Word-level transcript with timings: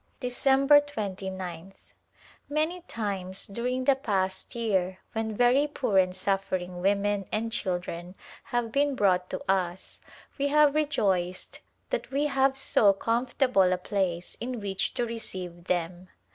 December 0.19 0.81
2gih. 0.81 1.73
Many 2.49 2.81
times 2.87 3.45
during 3.45 3.83
the 3.83 3.95
past 3.95 4.55
year 4.55 4.97
when 5.13 5.37
very 5.37 5.67
poor 5.67 5.99
and 5.99 6.15
suffering 6.15 6.81
women 6.81 7.27
and 7.31 7.51
children 7.51 8.15
have 8.45 8.71
been 8.71 8.95
brought 8.95 9.29
to 9.29 9.39
us 9.47 10.01
we 10.39 10.47
have 10.47 10.73
rejoiced 10.73 11.59
that 11.91 12.09
we 12.09 12.25
have 12.25 12.57
so 12.57 12.93
comfortable 12.93 13.71
a 13.71 13.77
place 13.77 14.35
in 14.41 14.59
which 14.59 14.95
to 14.95 15.05
receive 15.05 15.65
them. 15.65 16.09